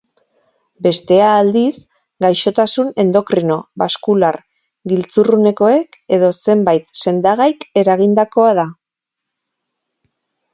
[0.85, 1.73] Bestea aldiz,
[2.25, 4.39] gaixotasun endokrino, baskular,
[4.93, 8.67] giltzurrunekoek edo zenbait sendagaik eragindakoa da.